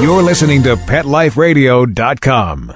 [0.00, 2.74] You're listening to PetLifeRadio.com.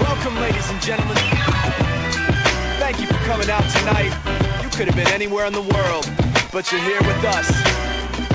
[0.00, 1.16] Welcome, ladies and gentlemen.
[2.78, 4.12] Thank you for coming out tonight.
[4.62, 6.10] You could have been anywhere in the world,
[6.52, 7.48] but you're here with us.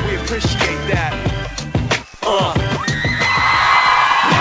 [0.07, 1.13] We appreciate that.
[2.23, 2.88] Uh.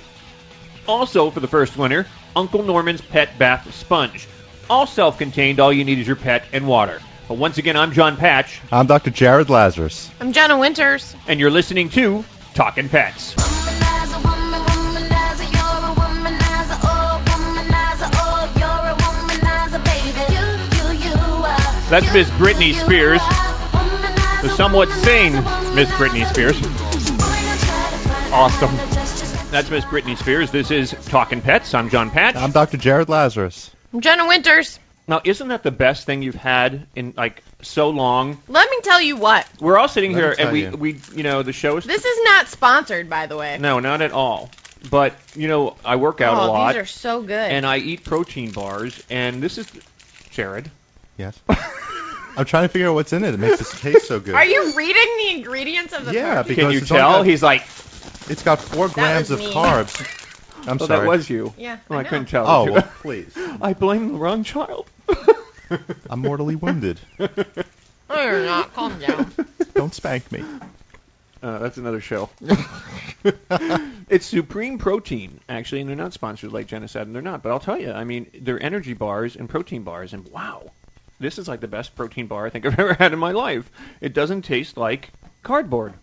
[0.88, 4.28] Also, for the first winner, Uncle Norman's Pet Bath Sponge.
[4.72, 7.00] All self-contained, all you need is your pet and water.
[7.28, 9.10] But once again, I'm John Patch, I'm Dr.
[9.10, 10.12] Jared Lazarus.
[10.20, 11.16] I'm Jenna Winters.
[11.28, 12.24] and you're listening to
[12.54, 13.36] Talking Pets.
[21.88, 23.22] That's Miss Britney Spears,
[24.42, 25.34] the somewhat sane
[25.76, 26.58] Miss Britney Spears.
[28.34, 28.76] Awesome.
[29.52, 30.50] That's Miss Britney Spears.
[30.52, 31.74] This is Talking Pets.
[31.76, 32.36] I'm John Patch.
[32.36, 32.78] I'm Dr.
[32.78, 33.70] Jared Lazarus.
[33.94, 34.80] I'm Jenna Winters.
[35.08, 38.42] Now, isn't that the best thing you've had in like so long?
[38.48, 39.46] Let me tell you what.
[39.60, 40.72] We're all sitting Let me here and we, you.
[40.72, 43.58] we, you know, the show is This is not sponsored, by the way.
[43.60, 44.50] no, not at all.
[44.84, 47.32] But you know, I work out oh, a lot these are so good.
[47.52, 49.68] and I eat protein bars, and this is
[50.32, 50.70] Jared.
[51.18, 51.40] Yes.
[52.38, 53.34] I'm trying to figure out what's in it.
[53.34, 54.36] It makes it taste so good.
[54.36, 56.48] are you reading the ingredients of the Yeah, protein?
[56.50, 57.12] because Can you it's only tell?
[57.20, 57.64] got- He's like,
[58.30, 59.54] It's got four grams was of me.
[59.54, 60.06] carbs.
[60.68, 61.02] I'm oh, sorry.
[61.02, 61.54] that was you.
[61.58, 62.48] Yeah, Oh, I I, couldn't tell.
[62.48, 63.38] Oh, well, please.
[63.62, 64.88] I blame the wrong child.
[66.10, 67.00] I'm mortally wounded.
[68.08, 68.74] No, you're not.
[68.74, 69.32] Calm down.
[69.74, 70.44] Don't spank me.
[71.42, 72.30] Uh, that's another show.
[74.10, 77.42] it's Supreme Protein, actually, and they're not sponsored like Jenna said, and they're not.
[77.42, 80.72] But I'll tell you, I mean, they're energy bars and protein bars, and wow,
[81.20, 83.70] this is like the best protein bar I think I've ever had in my life.
[84.02, 85.10] It doesn't taste like
[85.44, 85.94] cardboard,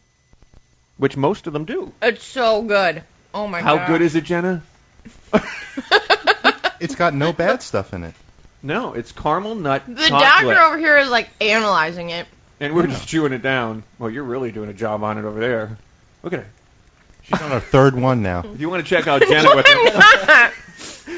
[0.96, 1.92] which most of them do.
[2.02, 3.02] It's so good.
[3.34, 3.78] Oh my god.
[3.78, 4.62] How good is it, Jenna?
[6.81, 8.12] It's got no bad stuff in it.
[8.60, 10.20] No, it's caramel nut The chocolate,
[10.56, 12.26] doctor over here is like analyzing it.
[12.59, 13.84] and we're just chewing it down.
[14.00, 15.78] Well, you're really doing a job on it over there.
[16.25, 16.47] Look at her.
[17.22, 18.41] She's on her third one now.
[18.44, 20.53] If you want to check out Jenna with her, I'm not.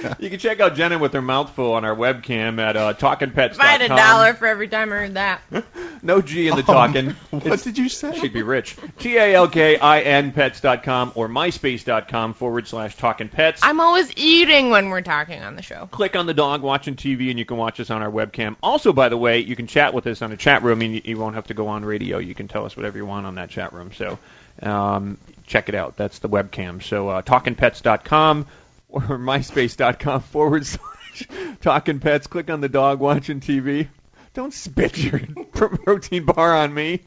[0.18, 3.50] you can check out Jenna with her mouthful on our webcam at uh, talkingpets.com.
[3.52, 5.40] If I had a dollar for every time I heard that.
[6.02, 7.10] No G in the Oh, talking.
[7.30, 8.18] What It's- did you say?
[8.20, 8.76] She'd be rich.
[8.98, 13.62] T-A-L-K-I-N pets.com or myspace.com forward slash talking pets.
[13.64, 15.88] I'm always eating when we're talking on the show.
[15.90, 18.56] Click on the dog watching TV and you can watch us on our webcam.
[18.62, 21.00] Also, by the way, you can chat with us on a chat room and you,
[21.04, 22.18] you won't have to go on radio.
[22.18, 23.90] You can tell us whatever you want on that chat room.
[23.94, 24.18] So
[24.62, 25.16] um,
[25.46, 25.96] check it out.
[25.96, 26.82] That's the webcam.
[26.82, 28.46] So uh, talkingpets.com
[28.94, 31.28] or myspace.com forward slash
[31.60, 32.26] talking pets.
[32.26, 33.88] Click on the dog watching TV.
[34.34, 35.20] Don't spit your
[35.52, 37.00] protein bar on me.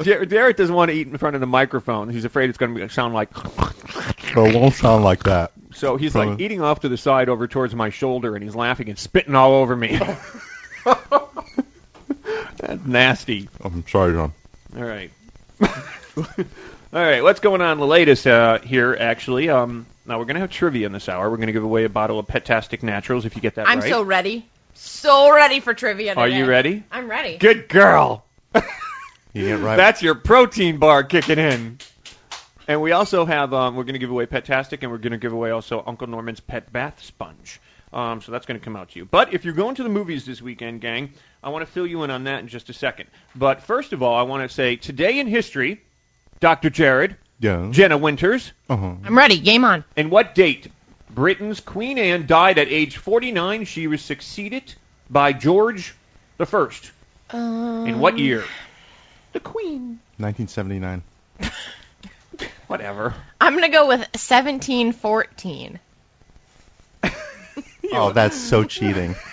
[0.00, 2.08] Jar- Derek doesn't want to eat in front of the microphone.
[2.08, 3.36] He's afraid it's going to sound like.
[3.36, 5.52] So it won't sound like that.
[5.74, 8.88] So he's like eating off to the side over towards my shoulder, and he's laughing
[8.88, 9.98] and spitting all over me.
[12.56, 13.48] That's nasty.
[13.62, 14.32] I'm sorry, John.
[14.76, 15.10] All right.
[15.60, 16.26] all
[16.92, 17.22] right.
[17.22, 17.78] What's going on?
[17.78, 19.50] The latest uh, here, actually.
[19.50, 21.30] Um, now we're going to have trivia in this hour.
[21.30, 23.80] We're going to give away a bottle of Petastic Naturals if you get that I'm
[23.80, 23.88] right.
[23.88, 24.48] so ready.
[24.74, 26.38] So ready for trivia Are today.
[26.38, 26.82] you ready?
[26.90, 27.36] I'm ready.
[27.36, 28.24] Good girl.
[29.34, 29.76] You get right.
[29.76, 31.78] That's your protein bar kicking in.
[32.68, 35.18] And we also have, um, we're going to give away Petastic, and we're going to
[35.18, 37.60] give away also Uncle Norman's Pet Bath Sponge.
[37.92, 39.04] Um, so that's going to come out to you.
[39.04, 41.12] But if you're going to the movies this weekend, gang,
[41.42, 43.08] I want to fill you in on that in just a second.
[43.34, 45.82] But first of all, I want to say today in history,
[46.40, 46.70] Dr.
[46.70, 47.68] Jared, Yeah.
[47.72, 48.94] Jenna Winters, uh-huh.
[49.04, 49.40] I'm ready.
[49.40, 49.84] Game on.
[49.96, 50.68] and what date?
[51.10, 53.64] Britain's Queen Anne died at age 49.
[53.64, 54.72] She was succeeded
[55.10, 55.94] by George
[56.38, 56.92] the First.
[57.30, 58.44] Um, In what year?
[59.32, 59.98] The Queen.
[60.18, 61.02] 1979.
[62.68, 63.12] Whatever.
[63.40, 65.80] I'm gonna go with 1714.
[67.94, 69.14] Oh, that's so cheating.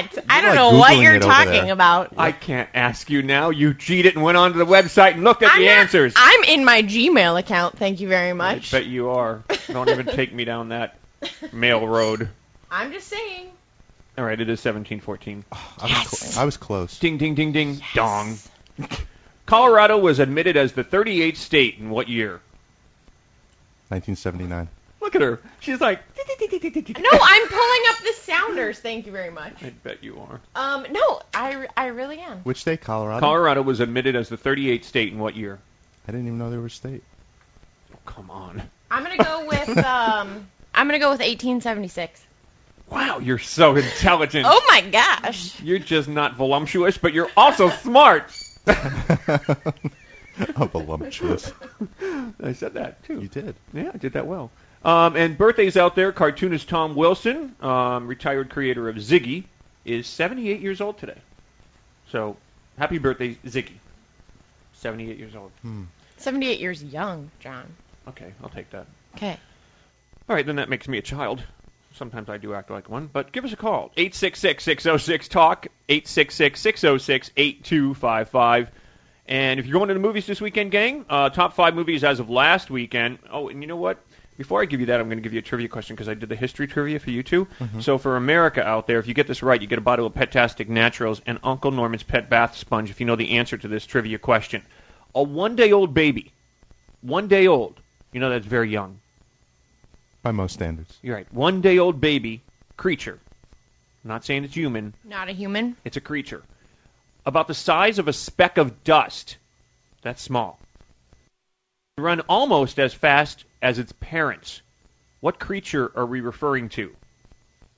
[0.00, 0.24] No, it's not.
[0.28, 1.72] I You're, don't like, know what you're it over talking there.
[1.72, 2.14] about.
[2.16, 3.50] I can't ask you now.
[3.50, 6.14] You cheated and went onto the website and looked at I'm the not- answers.
[6.16, 7.78] I'm in my Gmail account.
[7.78, 8.52] Thank you very much.
[8.52, 8.70] I much.
[8.70, 9.42] bet you are.
[9.68, 10.98] Don't even take me down that
[11.52, 12.28] mail road.
[12.70, 13.48] I'm just saying.
[14.18, 15.44] All right, it is 1714.
[15.52, 16.98] I was, cl- I was close.
[16.98, 18.36] Ding, ding, ding, ding, dong.
[19.46, 22.40] Colorado was admitted as the 38th state in what year?
[23.88, 24.68] 1979.
[25.02, 25.40] Look at her.
[25.58, 28.78] She's like, No, I'm pulling up the sounders.
[28.78, 29.62] Thank you very much.
[29.62, 30.40] I bet you are.
[30.54, 32.38] Um, no, I, I really am.
[32.44, 32.82] Which state?
[32.82, 33.18] Colorado?
[33.18, 35.58] Colorado was admitted as the 38th state in what year?
[36.06, 37.02] I didn't even know there was a state.
[37.92, 38.62] Oh, come on.
[38.92, 40.46] I'm gonna go with um.
[40.72, 42.24] I'm gonna go with 1876.
[42.88, 44.46] Wow, you're so intelligent.
[44.48, 45.60] Oh my gosh.
[45.62, 48.30] You're just not voluptuous, but you're also smart.
[48.68, 51.52] oh, voluptuous.
[52.42, 53.20] I said that too.
[53.20, 53.56] You did.
[53.72, 54.50] Yeah, I did that well.
[54.84, 59.44] Um, and birthdays out there, cartoonist Tom Wilson, um, retired creator of Ziggy,
[59.84, 61.18] is 78 years old today.
[62.10, 62.36] So,
[62.78, 63.74] happy birthday, Ziggy.
[64.74, 65.52] 78 years old.
[66.16, 67.66] 78 years young, John.
[68.08, 68.86] Okay, I'll take that.
[69.16, 69.36] Okay.
[70.28, 71.42] All right, then that makes me a child.
[71.94, 73.92] Sometimes I do act like one, but give us a call.
[73.96, 78.68] 866-606-TALK, 866-606-8255.
[79.26, 82.18] And if you're going to the movies this weekend, gang, uh, top five movies as
[82.18, 83.18] of last weekend.
[83.30, 83.98] Oh, and you know what?
[84.42, 86.14] Before I give you that, I'm going to give you a trivia question because I
[86.14, 87.46] did the history trivia for you too.
[87.60, 87.78] Mm-hmm.
[87.78, 90.14] So for America out there, if you get this right, you get a bottle of
[90.14, 93.86] Petastic Naturals and Uncle Norman's Pet Bath Sponge if you know the answer to this
[93.86, 94.62] trivia question.
[95.14, 96.32] A one-day-old baby,
[97.02, 97.78] one day old,
[98.10, 98.98] you know that's very young.
[100.24, 100.98] By most standards.
[101.02, 101.32] You're right.
[101.32, 102.40] One day old baby
[102.76, 103.20] creature.
[104.02, 105.76] I'm not saying it's human, Not a human.
[105.84, 106.42] it's a creature.
[107.24, 109.36] About the size of a speck of dust.
[110.02, 110.58] That's small.
[111.98, 114.62] Run almost as fast as its parents.
[115.20, 116.90] What creature are we referring to?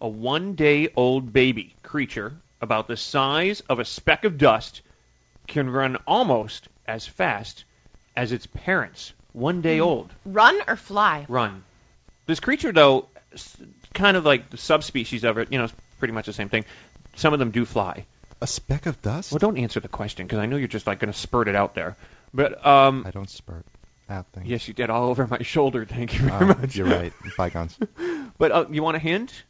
[0.00, 4.82] A one day old baby creature about the size of a speck of dust
[5.48, 7.64] can run almost as fast
[8.14, 9.12] as its parents.
[9.32, 11.26] One day old Run or fly?
[11.28, 11.64] run.
[12.26, 13.08] This creature, though,
[13.94, 16.64] kind of like the subspecies of it, you know, it's pretty much the same thing.
[17.16, 18.06] Some of them do fly.
[18.40, 19.32] A speck of dust?
[19.32, 21.56] Well, don't answer the question because I know you're just like going to spurt it
[21.56, 21.96] out there.
[22.32, 23.66] But um, I don't spurt
[24.08, 24.46] out things.
[24.46, 25.84] yes, you did all over my shoulder.
[25.88, 26.76] Thank you very Uh, much.
[26.76, 27.12] you're right.
[27.36, 27.78] Bygones.
[28.38, 29.44] But uh, you want a hint?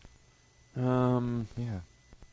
[0.76, 1.80] Um, Yeah.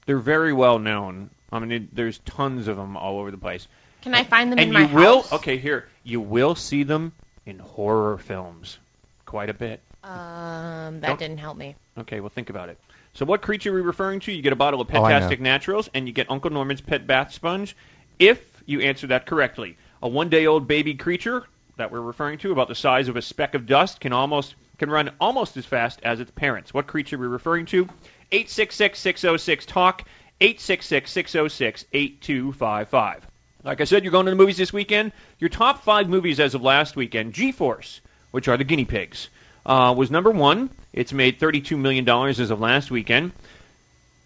[0.05, 1.29] they're very well known.
[1.51, 3.67] I mean, it, there's tons of them all over the place.
[4.01, 5.33] Can I find them and in you my will, house?
[5.33, 7.13] okay, here, you will see them
[7.45, 8.77] in horror films
[9.25, 9.79] quite a bit.
[10.03, 11.75] Um, that Don't- didn't help me.
[11.97, 12.77] Okay, well, think about it.
[13.13, 14.31] So, what creature are we referring to?
[14.31, 17.33] You get a bottle of Oh, Petastic Naturals, and you get Uncle Norman's Pet Bath
[17.33, 17.75] Sponge
[18.19, 19.77] if you answer that correctly.
[20.01, 21.45] A one-day-old baby creature
[21.81, 24.91] that we're referring to, about the size of a speck of dust, can almost can
[24.91, 26.71] run almost as fast as its parents.
[26.73, 27.87] What creature are we referring to?
[28.31, 30.03] 866-606-TALK,
[30.39, 33.21] 866-606-8255.
[33.63, 35.11] Like I said, you're going to the movies this weekend.
[35.39, 38.01] Your top five movies as of last weekend, G-Force,
[38.31, 39.29] which are the guinea pigs,
[39.65, 40.69] uh, was number one.
[40.93, 43.31] It's made $32 million as of last weekend.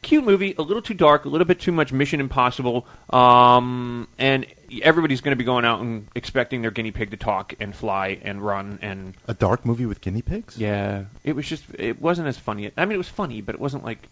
[0.06, 4.46] Cute movie, a little too dark, a little bit too much Mission Impossible, um, and
[4.84, 8.20] everybody's going to be going out and expecting their guinea pig to talk and fly
[8.22, 10.60] and run and A dark movie with guinea pigs?
[10.60, 12.72] yeah, it was just it wasn't as funny.
[12.78, 14.08] I mean, it was funny, but it wasn't like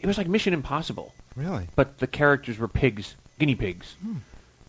[0.00, 1.68] it was like Mission Impossible, Really?
[1.76, 3.94] but the characters were pigs, guinea pigs.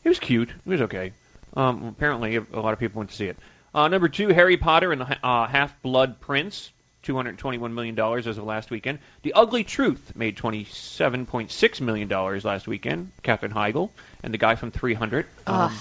[0.04, 0.50] It was cute.
[0.50, 1.14] It was okay.
[1.56, 3.38] Um, apparently, a lot of people went to see it.
[3.74, 6.72] Uh, number two, Harry Potter and the uh, Half Blood Prince,
[7.08, 9.00] two hundred twenty-one million dollars as of last weekend.
[9.24, 13.12] The Ugly Truth made twenty-seven point six million dollars last weekend.
[13.24, 13.90] Katherine Heigl
[14.22, 15.26] and the guy from Three Hundred.
[15.48, 15.74] Um,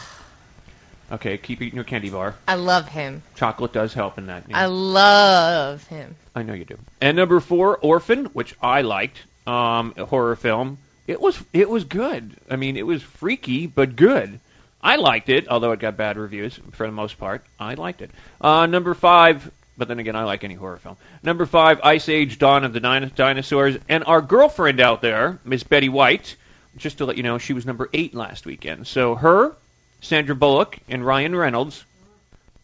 [1.11, 2.37] okay, keep eating your candy bar.
[2.47, 3.25] I love him.
[3.35, 4.45] Chocolate does help in that.
[4.49, 4.57] yeah.
[4.57, 6.15] I love him.
[6.37, 6.79] I know you do.
[7.01, 10.79] And number four, Orphan, which I liked, um, a horror film.
[11.09, 12.37] It was it was good.
[12.49, 14.39] I mean, it was freaky but good.
[14.81, 17.45] I liked it, although it got bad reviews for the most part.
[17.59, 18.13] I liked it.
[18.41, 20.97] Uh, number five, but then again, I like any horror film.
[21.23, 25.63] Number five, Ice Age: Dawn of the Dino- Dinosaurs, and our girlfriend out there, Miss
[25.63, 26.37] Betty White.
[26.77, 28.87] Just to let you know, she was number eight last weekend.
[28.87, 29.55] So her,
[30.03, 31.85] Sandra Bullock, and Ryan Reynolds.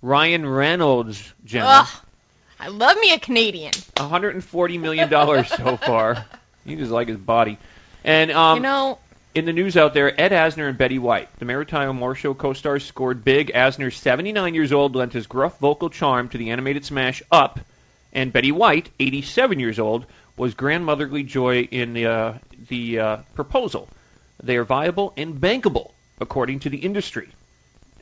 [0.02, 1.66] Ryan Reynolds, Jenna.
[1.68, 1.88] Ugh.
[2.60, 3.72] I love me a Canadian.
[3.96, 6.24] 140 million dollars so far.
[6.64, 7.58] He just like his body.
[8.04, 8.98] And um, you know,
[9.34, 12.34] in the news out there, Ed Asner and Betty White, the Mary Tyler Moore Show
[12.34, 13.52] co-stars, scored big.
[13.52, 17.60] Asner, 79 years old, lent his gruff vocal charm to the animated smash Up,
[18.12, 20.04] and Betty White, 87 years old,
[20.36, 22.34] was grandmotherly joy in the uh,
[22.68, 23.88] the uh, proposal.
[24.42, 27.28] They are viable and bankable, according to the industry.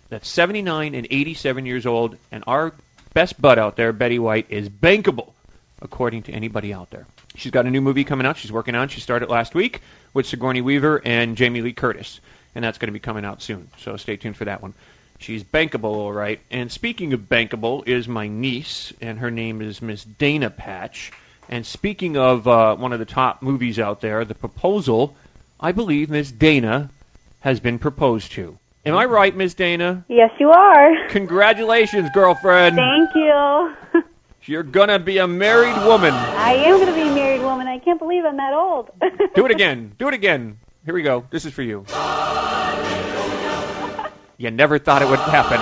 [0.09, 2.73] That's 79 and 87 years old, and our
[3.15, 5.33] best bud out there, Betty White, is bankable,
[5.81, 7.07] according to anybody out there.
[7.41, 8.37] She's got a new movie coming out.
[8.37, 8.89] She's working on.
[8.89, 9.81] She started last week
[10.13, 12.21] with Sigourney Weaver and Jamie Lee Curtis,
[12.55, 13.71] and that's going to be coming out soon.
[13.79, 14.75] So stay tuned for that one.
[15.21, 16.41] She's bankable, all right.
[16.51, 21.13] And speaking of bankable, is my niece, and her name is Miss Dana Patch.
[21.49, 25.17] And speaking of uh, one of the top movies out there, The Proposal,
[25.59, 26.91] I believe Miss Dana
[27.41, 28.59] has been proposed to.
[28.85, 30.05] Am I right, Miss Dana?
[30.09, 31.09] Yes, you are.
[31.09, 32.77] Congratulations, girlfriend.
[32.77, 34.03] Thank you.
[34.51, 36.13] You're gonna be a married woman.
[36.13, 37.20] I am going to be a married woman.
[37.71, 38.91] I can't believe I'm that old.
[39.35, 39.95] Do it again.
[39.99, 40.59] Do it again.
[40.85, 41.27] Here we go.
[41.31, 41.85] This is for you.
[44.39, 45.61] You never thought it would happen.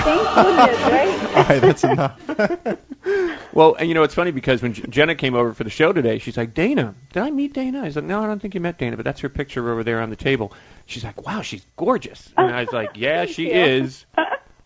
[0.00, 1.36] Thank goodness, right?
[1.36, 2.20] All right, that's enough.
[3.56, 5.90] Well, and you know, it's funny because when J- Jenna came over for the show
[5.90, 7.80] today, she's like, Dana, did I meet Dana?
[7.80, 9.82] I was like, no, I don't think you met Dana, but that's her picture over
[9.82, 10.52] there on the table.
[10.84, 12.30] She's like, wow, she's gorgeous.
[12.36, 13.52] And I was like, yeah, she you.
[13.54, 14.04] is.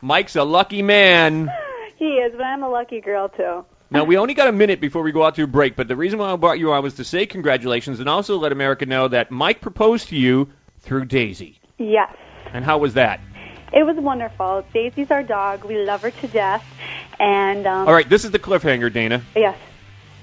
[0.00, 1.52] Mike's a lucky man.
[1.99, 3.64] He is, but I'm a lucky girl too.
[3.92, 5.97] Now, we only got a minute before we go out to a break, but the
[5.97, 9.09] reason why I brought you on was to say congratulations and also let America know
[9.09, 11.59] that Mike proposed to you through Daisy.
[11.76, 12.14] Yes.
[12.52, 13.20] And how was that?
[13.73, 14.64] It was wonderful.
[14.73, 15.64] Daisy's our dog.
[15.64, 16.64] We love her to death.
[17.18, 19.23] And um All right, this is the cliffhanger, Dana.
[19.35, 19.59] Yes.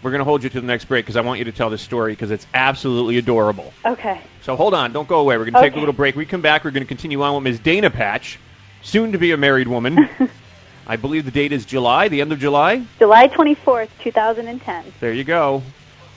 [0.04, 1.70] We're going to hold you to the next break because I want you to tell
[1.70, 3.74] this story because it's absolutely adorable.
[3.84, 4.22] Okay.
[4.44, 5.38] So hold on, don't go away.
[5.38, 6.16] We're going to take a little break.
[6.16, 6.64] We come back.
[6.64, 7.60] We're going to continue on with Ms.
[7.60, 8.40] Dana Patch,
[8.84, 10.08] soon to be a married woman.
[10.90, 12.86] I believe the date is July, the end of July.
[12.98, 14.94] July 24th, 2010.
[15.02, 15.62] There you go.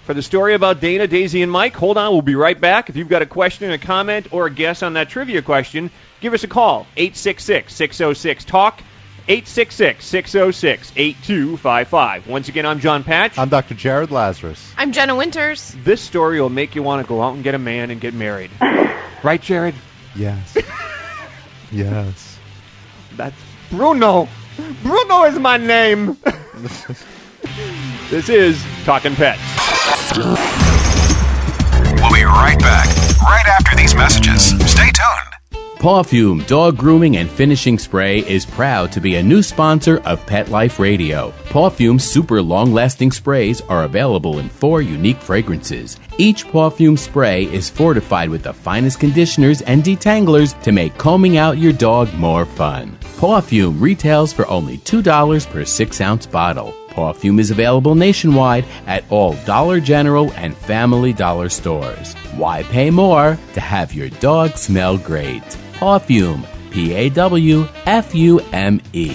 [0.04, 2.12] For the story about Dana, Daisy, and Mike, hold on.
[2.12, 2.88] We'll be right back.
[2.88, 6.34] If you've got a question, a comment, or a guess on that trivia question, give
[6.34, 6.86] us a call.
[6.96, 8.74] 866 606 TALK.
[9.26, 12.28] 866 606 8255.
[12.28, 13.38] Once again, I'm John Patch.
[13.38, 13.74] I'm Dr.
[13.74, 14.72] Jared Lazarus.
[14.78, 15.74] I'm Jenna Winters.
[15.82, 18.14] This story will make you want to go out and get a man and get
[18.14, 18.50] married.
[19.22, 19.74] right, Jared?
[20.14, 20.56] Yes.
[21.72, 22.38] yes.
[23.16, 23.36] That's
[23.70, 24.28] Bruno.
[24.82, 26.16] Bruno is my name.
[28.10, 29.40] this is Talking Pets.
[30.16, 32.88] We'll be right back,
[33.22, 34.48] right after these messages.
[34.70, 35.30] Stay tuned.
[35.80, 40.50] Pawfume Dog Grooming and Finishing Spray is proud to be a new sponsor of Pet
[40.50, 41.32] Life Radio.
[41.44, 45.98] Pawfume's super long lasting sprays are available in four unique fragrances.
[46.18, 51.56] Each Pawfume spray is fortified with the finest conditioners and detanglers to make combing out
[51.56, 52.98] your dog more fun.
[53.20, 56.74] Pawfume retails for only $2 per 6 ounce bottle.
[56.88, 62.14] Pawfume is available nationwide at all Dollar General and Family Dollar stores.
[62.34, 65.42] Why pay more to have your dog smell great?
[65.74, 69.14] Pawfume, P A W F U M E.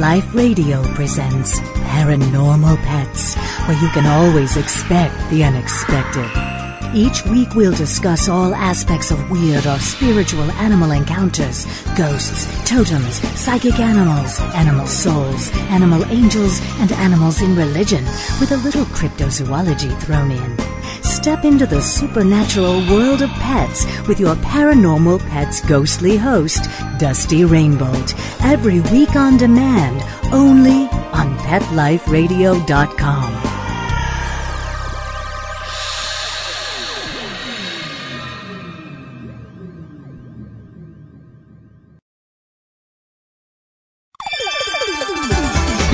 [0.00, 3.34] Life Radio presents Paranormal Pets,
[3.68, 6.24] where you can always expect the unexpected.
[6.96, 11.66] Each week we'll discuss all aspects of weird or spiritual animal encounters,
[11.98, 18.02] ghosts, totems, psychic animals, animal souls, animal angels, and animals in religion,
[18.40, 20.56] with a little cryptozoology thrown in.
[21.10, 28.14] Step into the supernatural world of pets with your paranormal pets ghostly host, Dusty Rainbolt,
[28.42, 30.02] every week on demand,
[30.32, 33.34] only on PetLifeRadio.com.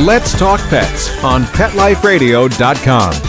[0.07, 3.26] Let's Talk Pets on PetLifeRadio.com.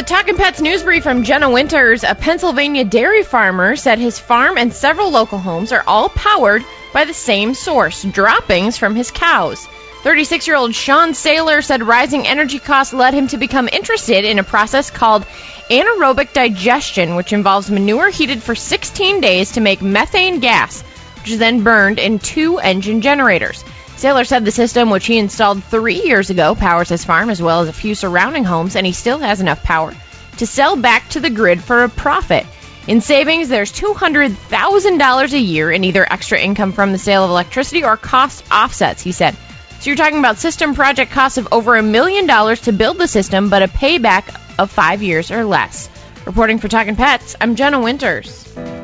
[0.00, 4.56] A Talking Pets news brief from Jenna Winters, a Pennsylvania dairy farmer said his farm
[4.56, 6.64] and several local homes are all powered
[6.94, 9.66] by the same source droppings from his cows.
[10.02, 14.38] 36 year old Sean Saylor said rising energy costs led him to become interested in
[14.38, 15.26] a process called
[15.68, 20.80] anaerobic digestion, which involves manure heated for 16 days to make methane gas,
[21.18, 23.62] which is then burned in two engine generators.
[24.00, 27.60] Saylor said the system, which he installed three years ago, powers his farm as well
[27.60, 29.94] as a few surrounding homes, and he still has enough power
[30.38, 32.46] to sell back to the grid for a profit.
[32.86, 37.84] In savings, there's $200,000 a year in either extra income from the sale of electricity
[37.84, 39.36] or cost offsets, he said.
[39.80, 43.06] So you're talking about system project costs of over a million dollars to build the
[43.06, 45.90] system, but a payback of five years or less.
[46.24, 48.79] Reporting for Talking Pets, I'm Jenna Winters.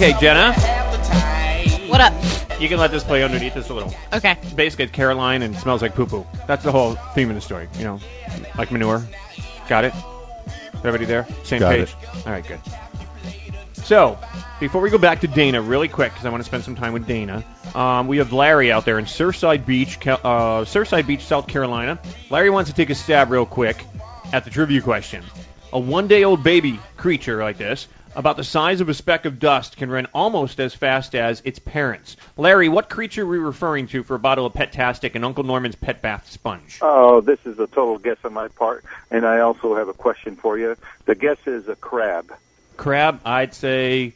[0.00, 0.54] Okay, Jenna,
[1.90, 2.14] What up?
[2.58, 3.92] you can let this play underneath this a little.
[4.14, 4.34] Okay.
[4.56, 6.26] Basically, it's Caroline and smells like poo poo.
[6.46, 7.68] That's the whole theme of the story.
[7.76, 8.00] You know,
[8.56, 9.06] like manure.
[9.68, 9.92] Got it?
[10.76, 11.26] Everybody there?
[11.44, 11.94] Same Got page?
[12.24, 12.60] All right, good.
[13.74, 14.18] So,
[14.58, 16.94] before we go back to Dana, really quick, because I want to spend some time
[16.94, 21.24] with Dana, um, we have Larry out there in Surfside Beach, Ca- uh, Surfside Beach,
[21.24, 21.98] South Carolina.
[22.30, 23.84] Larry wants to take a stab real quick
[24.32, 25.22] at the trivia question.
[25.74, 29.90] A one-day-old baby creature like this, about the size of a speck of dust, can
[29.90, 32.16] run almost as fast as its parents.
[32.36, 35.76] Larry, what creature are we referring to for a bottle of Petastic and Uncle Norman's
[35.76, 36.78] Pet Bath Sponge?
[36.82, 40.36] Oh, this is a total guess on my part, and I also have a question
[40.36, 40.76] for you.
[41.06, 42.32] The guess is a crab.
[42.76, 44.14] Crab, I'd say.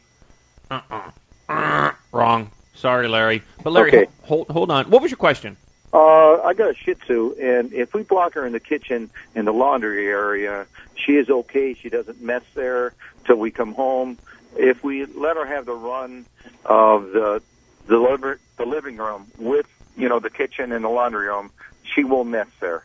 [0.70, 1.10] Uh-uh.
[1.48, 2.50] Uh, wrong.
[2.74, 3.42] Sorry, Larry.
[3.62, 4.06] But Larry, Okay.
[4.22, 4.90] hold, hold on.
[4.90, 5.56] What was your question?
[5.92, 9.44] Uh, I got a Shih Tzu, and if we block her in the kitchen in
[9.44, 11.74] the laundry area, she is okay.
[11.74, 12.94] She doesn't mess there
[13.26, 14.18] till we come home.
[14.56, 16.26] If we let her have the run
[16.64, 17.42] of the
[17.86, 21.50] the, liver, the living room with you know the kitchen and the laundry room,
[21.82, 22.84] she will mess there.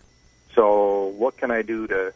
[0.56, 2.13] So what can I do to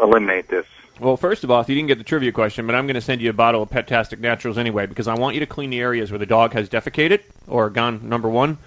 [0.00, 0.66] eliminate this?
[1.00, 3.20] Well, first of all, you didn't get the trivia question, but I'm going to send
[3.20, 6.10] you a bottle of Petastic Naturals anyway because I want you to clean the areas
[6.10, 8.58] where the dog has defecated or gone number one,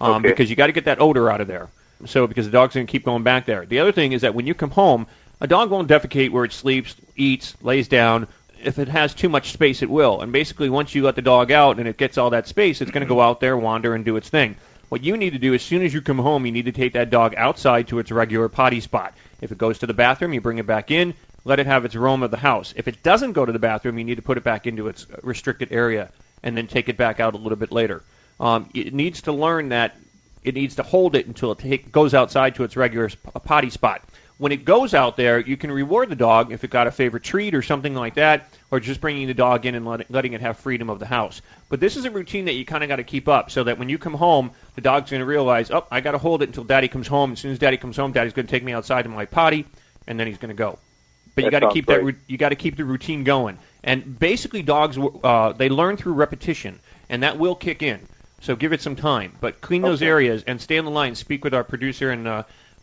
[0.00, 0.28] um, Okay.
[0.30, 1.68] because you got to get that odor out of there.
[2.04, 3.64] So because the dog's going to keep going back there.
[3.64, 5.06] The other thing is that when you come home,
[5.40, 8.26] a dog won't defecate where it sleeps, eats, lays down.
[8.62, 10.22] If it has too much space, it will.
[10.22, 12.90] And basically, once you let the dog out and it gets all that space, it's
[12.90, 14.56] going to go out there, wander, and do its thing.
[14.88, 16.94] What you need to do as soon as you come home, you need to take
[16.94, 19.14] that dog outside to its regular potty spot.
[19.40, 21.94] If it goes to the bathroom, you bring it back in, let it have its
[21.94, 22.72] roam of the house.
[22.76, 25.06] If it doesn't go to the bathroom, you need to put it back into its
[25.22, 26.10] restricted area
[26.42, 28.02] and then take it back out a little bit later.
[28.38, 29.96] Um, it needs to learn that
[30.44, 33.70] it needs to hold it until it take, goes outside to its regular sp- potty
[33.70, 34.02] spot.
[34.38, 37.22] When it goes out there, you can reward the dog if it got a favorite
[37.22, 40.34] treat or something like that, or just bringing the dog in and let it, letting
[40.34, 41.40] it have freedom of the house.
[41.70, 43.78] But this is a routine that you kind of got to keep up so that
[43.78, 46.50] when you come home, the dog's going to realize, oh, I got to hold it
[46.50, 47.32] until Daddy comes home.
[47.32, 49.64] As soon as Daddy comes home, Daddy's going to take me outside to my potty,
[50.06, 50.78] and then he's going to go.
[51.34, 52.14] But you got to keep that great.
[52.14, 53.58] ru- you got to keep the routine going.
[53.84, 58.00] And basically, dogs uh, they learn through repetition, and that will kick in.
[58.40, 60.08] So give it some time, but clean those Okay.
[60.10, 61.14] areas and stay on the line.
[61.14, 62.42] Speak with our producer and uh,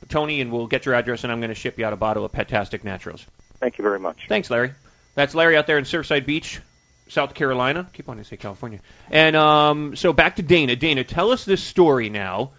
[0.09, 2.25] Tony, and we'll get your address, and I'm going to ship you out a bottle
[2.25, 3.25] of Petastic Naturals.
[3.59, 4.25] Thank you very much.
[4.27, 4.73] Thanks, Larry.
[5.15, 6.59] That's Larry out there in Surfside Beach,
[7.07, 7.87] South Carolina.
[7.93, 8.79] Keep on to say California.
[9.11, 10.75] And um, so back to Dana.
[10.75, 12.51] Dana, tell us this story now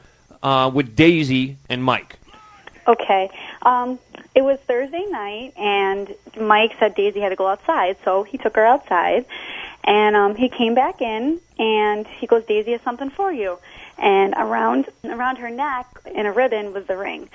[0.42, 2.18] uh, with Daisy and Mike.
[2.86, 3.30] Okay.
[3.62, 3.98] Um,
[4.34, 8.56] it was Thursday night, and Mike said Daisy had to go outside, so he took
[8.56, 9.26] her outside.
[9.84, 13.58] And um, he came back in, and he goes, "Daisy has something for you."
[13.98, 17.28] And around around her neck, in a ribbon, was the ring.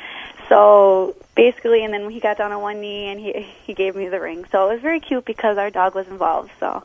[0.50, 4.10] So basically, and then he got down on one knee and he he gave me
[4.10, 4.46] the ring.
[4.52, 6.52] So it was very cute because our dog was involved.
[6.60, 6.84] So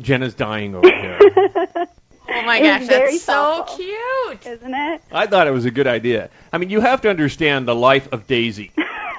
[0.00, 1.18] Jenna's dying over here.
[2.30, 3.76] Oh my gosh, was very that's so thoughtful.
[3.78, 4.46] cute.
[4.46, 5.00] isn't it?
[5.10, 6.28] I thought it was a good idea.
[6.52, 8.70] I mean, you have to understand the life of Daisy.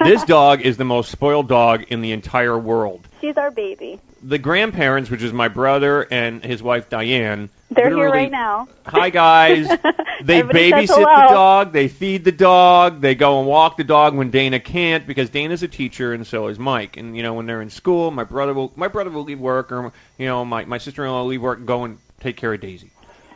[0.03, 3.07] this dog is the most spoiled dog in the entire world.
[3.19, 3.99] She's our baby.
[4.21, 8.67] The grandparents, which is my brother and his wife Diane, They're here right now.
[8.85, 9.67] Hi guys.
[10.21, 11.71] They babysit the dog.
[11.71, 12.99] They feed the dog.
[12.99, 16.47] They go and walk the dog when Dana can't because Dana's a teacher and so
[16.47, 16.97] is Mike.
[16.97, 19.71] And you know when they're in school, my brother will my brother will leave work
[19.71, 22.59] or you know my my sister-in-law will leave work and go and take care of
[22.59, 22.91] Daisy.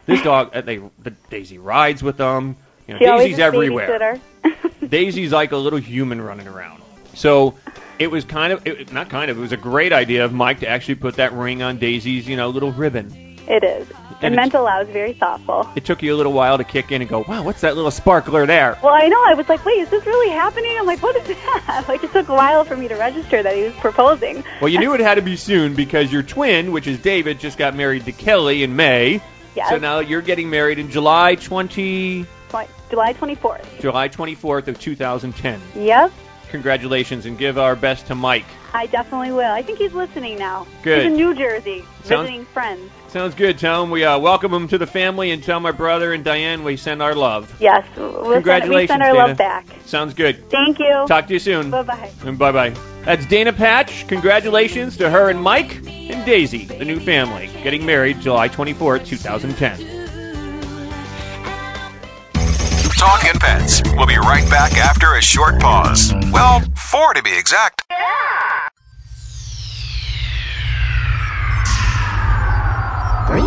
[0.05, 2.57] This dog, uh, they the Daisy rides with them.
[2.87, 4.19] You know, Daisy's everywhere.
[4.87, 6.83] Daisy's like a little human running around.
[7.13, 7.55] So
[7.99, 10.59] it was kind of it, not kind of it was a great idea of Mike
[10.61, 13.35] to actually put that ring on Daisy's you know little ribbon.
[13.47, 13.87] It is.
[14.21, 15.69] And Mental I was very thoughtful.
[15.75, 17.91] It took you a little while to kick in and go, wow, what's that little
[17.91, 18.77] sparkler there?
[18.81, 19.21] Well, I know.
[19.27, 20.73] I was like, wait, is this really happening?
[20.79, 21.85] I'm like, what is that?
[21.89, 24.45] Like, it took a while for me to register that he was proposing.
[24.61, 27.57] Well, you knew it had to be soon because your twin, which is David, just
[27.57, 29.21] got married to Kelly in May.
[29.55, 29.69] Yes.
[29.69, 33.81] So now you're getting married in July 20, Twi- July 24th.
[33.81, 35.61] July 24th of 2010.
[35.75, 36.13] Yep.
[36.53, 38.45] Congratulations and give our best to Mike.
[38.75, 39.51] I definitely will.
[39.51, 40.67] I think he's listening now.
[40.83, 40.99] Good.
[41.01, 42.91] He's in New Jersey, Sounds- visiting friends.
[43.07, 43.57] Sounds good.
[43.57, 46.63] Tell him we uh, welcome him to the family and tell my brother and Diane
[46.63, 47.51] we send our love.
[47.59, 47.85] Yes.
[47.97, 49.27] We'll send, we Congratulations, send our Dana.
[49.29, 49.65] love back.
[49.85, 50.47] Sounds good.
[50.51, 51.05] Thank you.
[51.07, 51.71] Talk to you soon.
[51.71, 52.11] Bye-bye.
[52.25, 52.69] And bye bye.
[53.03, 54.07] That's Dana Patch.
[54.07, 59.92] Congratulations to her and Mike and Daisy, the new family, getting married July 24th, 2010.
[63.03, 63.81] Talking Pets.
[63.97, 66.13] We'll be right back after a short pause.
[66.31, 67.81] Well, four to be exact.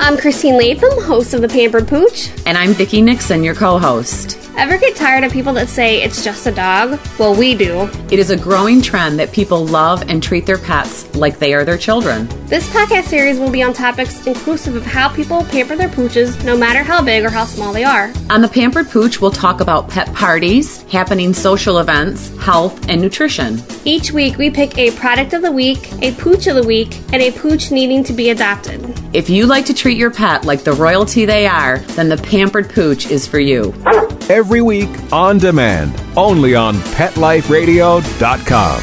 [0.00, 2.30] I'm Christine Latham, host of The Pampered Pooch.
[2.46, 4.43] And I'm Vicki Nixon, your co host.
[4.56, 7.00] Ever get tired of people that say it's just a dog?
[7.18, 7.90] Well, we do.
[8.08, 11.64] It is a growing trend that people love and treat their pets like they are
[11.64, 12.28] their children.
[12.46, 16.56] This podcast series will be on topics inclusive of how people pamper their pooches, no
[16.56, 18.12] matter how big or how small they are.
[18.30, 23.60] On the Pampered Pooch, we'll talk about pet parties, happening social events, health, and nutrition.
[23.84, 27.20] Each week, we pick a product of the week, a pooch of the week, and
[27.20, 28.80] a pooch needing to be adopted.
[29.12, 32.70] If you like to treat your pet like the royalty they are, then the Pampered
[32.70, 33.74] Pooch is for you.
[34.30, 38.80] Every week on demand, only on PetLifeRadio.com.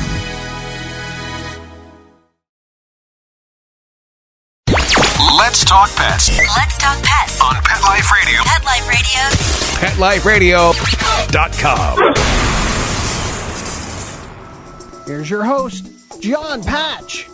[5.37, 8.41] Let's talk pets Let's talk pets on Pet Life Radio.
[8.43, 8.63] Pet
[9.97, 10.71] Life Radio.
[10.71, 12.13] PetLifeRadio.com.
[15.07, 15.87] Here's your host,
[16.21, 17.27] John Patch.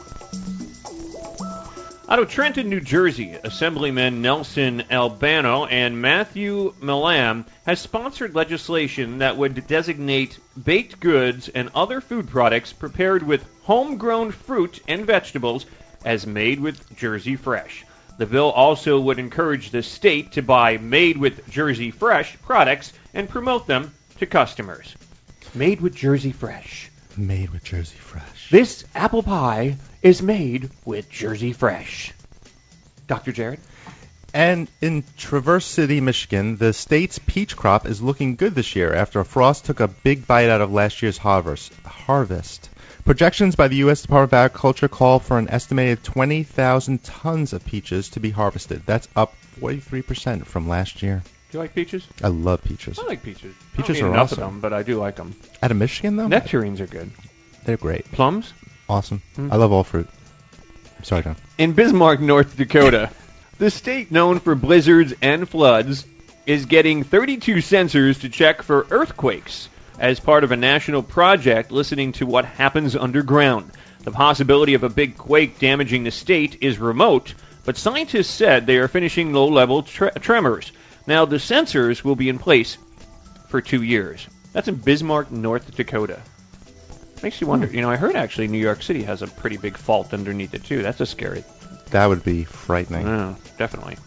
[2.10, 9.36] Out of Trenton, New Jersey, Assemblyman Nelson Albano and Matthew Milam has sponsored legislation that
[9.36, 15.66] would designate baked goods and other food products prepared with homegrown fruit and vegetables
[16.06, 17.86] as made with Jersey Fresh.
[18.18, 23.28] The bill also would encourage the state to buy made with Jersey Fresh products and
[23.28, 24.96] promote them to customers.
[25.54, 26.90] Made with Jersey Fresh.
[27.18, 28.37] Made with Jersey Fresh.
[28.50, 32.14] This apple pie is made with Jersey Fresh.
[33.06, 33.34] Dr.
[33.34, 33.60] Jared?
[34.34, 39.20] And in Traverse City, Michigan, the state's peach crop is looking good this year after
[39.20, 41.74] a frost took a big bite out of last year's harvest.
[41.86, 42.70] Harvest.
[43.04, 44.04] Projections by the U.S.
[44.04, 48.82] Department of Agriculture call for an estimated 20,000 tons of peaches to be harvested.
[48.86, 51.22] That's up 43% from last year.
[51.52, 52.08] Do you like peaches?
[52.24, 52.98] I love peaches.
[52.98, 53.56] I like peaches.
[53.76, 54.44] Peaches I don't are eat enough awesome.
[54.44, 55.36] of them, but I do like them.
[55.62, 56.28] Out of Michigan, though?
[56.28, 57.12] Nectarines are good.
[57.68, 58.10] They're great.
[58.14, 58.54] Plums?
[58.88, 59.22] Awesome.
[59.36, 59.52] Hmm.
[59.52, 60.08] I love all fruit.
[61.04, 61.36] Sorry, John.
[61.58, 63.10] In Bismarck, North Dakota,
[63.58, 66.06] the state known for blizzards and floods
[66.46, 69.68] is getting 32 sensors to check for earthquakes
[70.00, 73.70] as part of a national project listening to what happens underground.
[74.06, 77.34] The possibility of a big quake damaging the state is remote,
[77.66, 80.72] but scientists said they are finishing low level tre- tremors.
[81.06, 82.78] Now, the sensors will be in place
[83.50, 84.26] for two years.
[84.54, 86.22] That's in Bismarck, North Dakota.
[87.24, 87.68] Makes you wonder.
[87.68, 90.64] You know, I heard actually New York City has a pretty big fault underneath it
[90.64, 90.82] too.
[90.82, 91.44] That's a scary.
[91.92, 93.08] That would be frightening.
[93.08, 93.98] Yeah, definitely.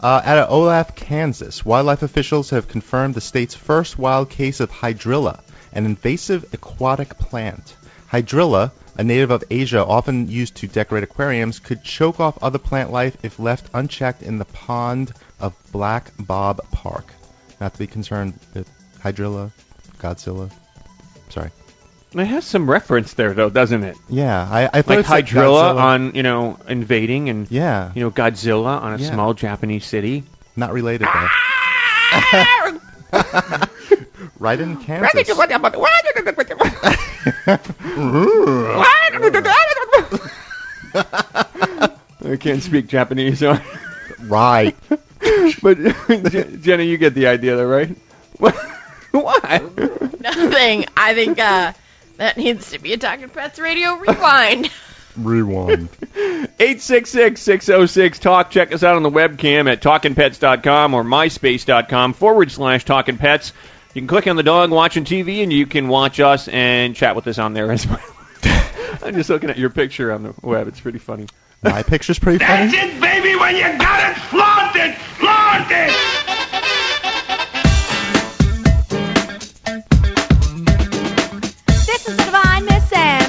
[0.00, 4.70] Uh, out of Olathe, Kansas, wildlife officials have confirmed the state's first wild case of
[4.70, 5.40] hydrilla,
[5.72, 7.76] an invasive aquatic plant.
[8.10, 12.90] Hydrilla, a native of Asia often used to decorate aquariums, could choke off other plant
[12.90, 17.12] life if left unchecked in the pond of Black Bob Park.
[17.60, 18.68] Not to be concerned with
[19.00, 19.52] hydrilla,
[19.98, 20.50] Godzilla.
[21.28, 21.50] Sorry.
[22.14, 23.96] It has some reference there, though, doesn't it?
[24.08, 25.76] Yeah, I, I thought like Hydrilla Godzilla.
[25.76, 27.90] on you know invading and Yeah.
[27.94, 29.10] you know Godzilla on a Yeah.
[29.10, 30.24] small Japanese city.
[30.54, 31.28] Not related though.
[34.38, 35.28] right in Kansas.
[40.94, 43.58] I can't speak Japanese, so
[44.24, 44.76] right.
[45.62, 45.78] but
[46.60, 47.96] Jenny, you get the idea, though, right?
[48.38, 48.54] what?
[50.20, 50.84] Nothing.
[50.96, 51.72] I think uh,
[52.16, 54.70] that needs to be a Talking Pets Radio rewind.
[55.16, 55.90] Rewind.
[55.92, 58.50] 866-606-TALK.
[58.50, 63.52] Check us out on the webcam at talkingpets.com or myspace.com forward slash talkingpets.
[63.94, 67.14] You can click on the dog watching TV and you can watch us and chat
[67.14, 68.00] with us on there as well.
[69.02, 70.66] I'm just looking at your picture on the web.
[70.68, 71.26] It's pretty funny.
[71.62, 72.72] My picture's pretty funny.
[72.72, 75.92] That's it, baby, when you got it, flaunt it, flaunt it.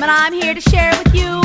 [0.04, 1.42] And I'm here to share with you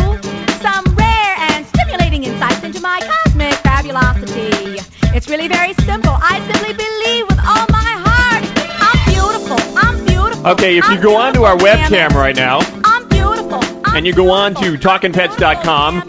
[0.59, 4.81] some rare and stimulating insights into my cosmic fabulosity.
[5.15, 6.11] It's really very simple.
[6.13, 8.45] I simply believe with all my heart
[8.83, 9.79] I'm beautiful.
[9.79, 10.49] I'm beautiful.
[10.49, 13.63] Okay, if you go onto our webcam right now I'm beautiful.
[13.95, 16.03] and you go on to talkingpets.com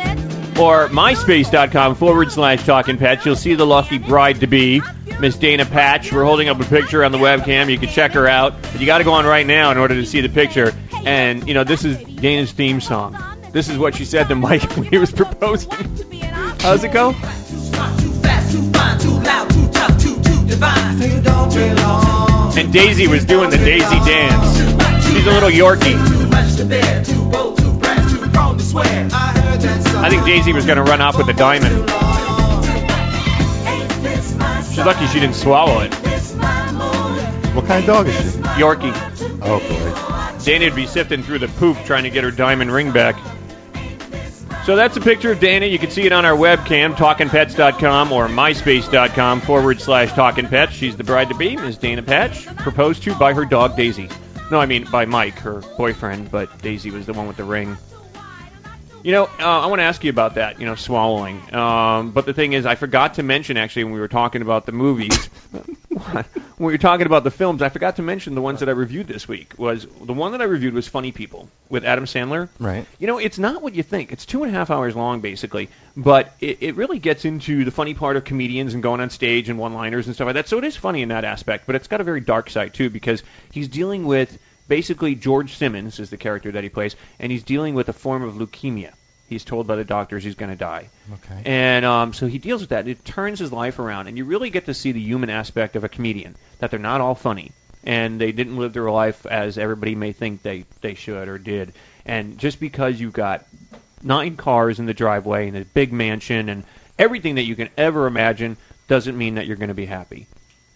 [0.58, 4.82] oh, or myspace.com forward slash talkingpets, you'll see the lucky bride to be,
[5.20, 6.12] Miss Dana Patch.
[6.14, 7.70] We're holding up a picture on the webcam.
[7.70, 8.62] You can check her out.
[8.62, 10.74] But you got to go on right now in order to see the picture.
[11.06, 13.18] And, you know, this is Dana's theme song.
[13.52, 15.72] This is what she said to Mike when he was proposing.
[16.62, 17.16] How's it go?
[22.58, 25.06] And Daisy was doing the Daisy dance.
[25.06, 25.96] She's a little Yorkie.
[30.02, 31.99] I think Daisy was going to run off with the diamond.
[34.80, 35.94] She's lucky she didn't swallow it.
[37.54, 38.38] What kind of dog is she?
[38.62, 38.94] Yorkie.
[39.42, 40.46] Oh boy.
[40.46, 43.18] Dana would be sifting through the poop trying to get her diamond ring back.
[44.64, 45.66] So that's a picture of Dana.
[45.66, 50.70] You can see it on our webcam, talkingpets.com or myspace.com forward slash talkingpets.
[50.70, 51.78] She's the bride to be, Ms.
[51.78, 54.08] Dana Patch, proposed to by her dog Daisy.
[54.50, 57.78] No, I mean by Mike, her boyfriend, but Daisy was the one with the ring.
[59.04, 60.60] You know, uh, I want to ask you about that.
[60.60, 61.54] You know, swallowing.
[61.54, 64.66] Um, but the thing is, I forgot to mention actually when we were talking about
[64.66, 65.26] the movies.
[65.50, 66.26] when
[66.58, 69.08] we were talking about the films, I forgot to mention the ones that I reviewed
[69.08, 69.54] this week.
[69.58, 72.50] Was the one that I reviewed was Funny People with Adam Sandler.
[72.60, 72.86] Right.
[73.00, 74.12] You know, it's not what you think.
[74.12, 77.72] It's two and a half hours long, basically, but it, it really gets into the
[77.72, 80.48] funny part of comedians and going on stage and one-liners and stuff like that.
[80.48, 82.90] So it is funny in that aspect, but it's got a very dark side too
[82.90, 84.38] because he's dealing with
[84.70, 88.24] basically George Simmons is the character that he plays, and he's dealing with a form
[88.24, 88.94] of leukemia.
[89.28, 90.90] He's told by the doctors he's going to die.
[91.14, 91.42] Okay.
[91.46, 92.88] And um, so he deals with that.
[92.88, 95.84] It turns his life around, and you really get to see the human aspect of
[95.84, 96.36] a comedian.
[96.60, 97.52] That they're not all funny,
[97.84, 101.74] and they didn't live their life as everybody may think they they should or did.
[102.06, 103.46] And just because you've got
[104.02, 106.64] nine cars in the driveway and a big mansion and
[106.98, 110.26] everything that you can ever imagine doesn't mean that you're going to be happy.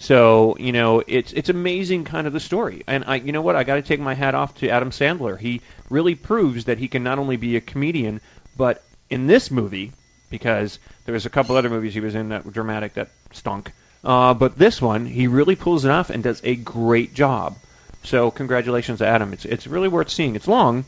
[0.03, 3.55] So you know it's it's amazing kind of the story, and I you know what
[3.55, 5.39] I got to take my hat off to Adam Sandler.
[5.39, 8.19] He really proves that he can not only be a comedian,
[8.57, 9.93] but in this movie,
[10.29, 13.71] because there was a couple other movies he was in that were dramatic that stunk,
[14.03, 17.55] uh, but this one he really pulls it off and does a great job.
[18.03, 19.31] So congratulations to Adam.
[19.31, 20.35] It's it's really worth seeing.
[20.35, 20.83] It's long,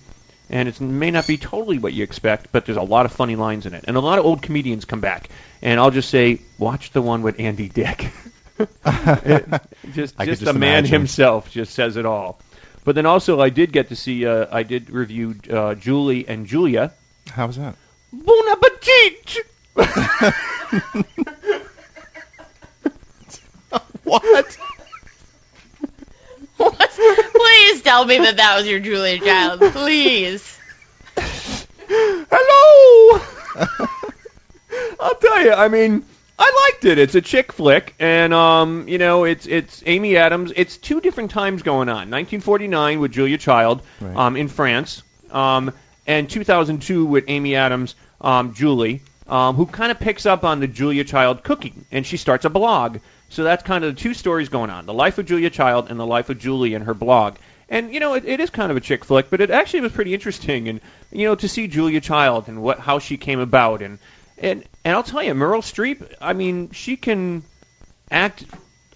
[0.49, 3.37] and it may not be totally what you expect, but there's a lot of funny
[3.37, 5.29] lines in it, and a lot of old comedians come back.
[5.61, 8.11] And I'll just say, watch the one with Andy Dick.
[8.85, 9.45] It-
[9.93, 10.91] just just just the man imagine.
[10.91, 12.39] himself just says it all.
[12.83, 16.45] But then also I did get to see uh, I did review uh, Julie and
[16.45, 16.93] Julia.
[17.29, 17.75] How was that?
[18.13, 19.37] Bon appetit.
[24.03, 24.57] what?
[26.57, 29.59] Please tell me that that was your Julia Child.
[29.73, 30.57] Please.
[31.87, 33.21] Hello.
[34.99, 35.51] I'll tell you.
[35.53, 36.05] I mean,
[36.37, 36.97] I liked it.
[36.97, 40.51] It's a chick flick, and um, you know, it's it's Amy Adams.
[40.55, 42.09] It's two different times going on.
[42.11, 44.15] 1949 with Julia Child, Right.
[44.17, 45.71] um, in France, um,
[46.05, 50.67] and 2002 with Amy Adams, um, Julie, um, who kind of picks up on the
[50.67, 52.97] Julia Child cooking, and she starts a blog.
[53.29, 55.97] So that's kind of the two stories going on: the life of Julia Child and
[55.99, 57.35] the life of Julie and her blog.
[57.69, 59.93] And you know, it, it is kind of a chick flick, but it actually was
[59.93, 60.67] pretty interesting.
[60.67, 60.81] And
[61.13, 63.99] you know, to see Julia Child and what how she came about, and
[64.37, 66.13] and and I'll tell you, Meryl Streep.
[66.21, 67.43] I mean, she can
[68.11, 68.45] act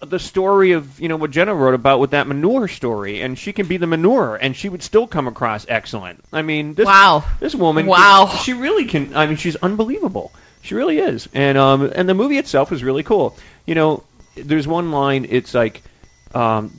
[0.01, 3.51] the story of you know what Jenna wrote about with that manure story, and she
[3.53, 6.23] can be the manure, and she would still come across excellent.
[6.31, 7.23] I mean, this Wow.
[7.39, 8.27] this woman, Wow.
[8.29, 9.15] can- she really can.
[9.15, 10.31] I mean, she's unbelievable.
[10.61, 13.37] She really is, and um, and the movie itself is really cool.
[13.65, 14.03] You know,
[14.35, 15.25] there's one line.
[15.29, 15.81] It's like,
[16.33, 16.71] um,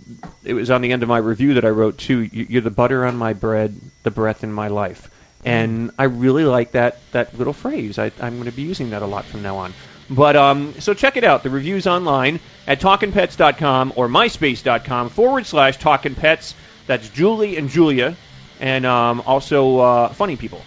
[0.44, 2.20] it was on the end of my review that I wrote too.
[2.20, 5.10] "You- You're the butter on my bread, the breath in my life,
[5.44, 7.98] and I really like that that little phrase.
[7.98, 9.72] I, I'm going to be using that a lot from now on.
[10.10, 11.44] But um, so check it out.
[11.44, 16.54] The reviews online at talkinpets.com or myspace.com forward slash talkinpets.
[16.86, 18.16] That's Julie and Julia,
[18.58, 20.60] and um, also uh, funny people.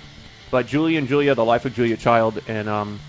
[0.49, 2.99] But Julie and Julia, the life of Julia Child, and um,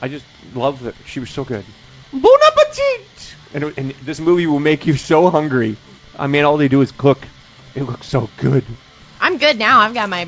[0.00, 0.24] I just
[0.54, 1.64] love that she was so good.
[2.12, 3.34] Bon appetit!
[3.52, 5.76] And, and this movie will make you so hungry.
[6.18, 7.18] I mean, all they do is cook.
[7.74, 8.64] It looks so good.
[9.20, 9.80] I'm good now.
[9.80, 10.26] I've got my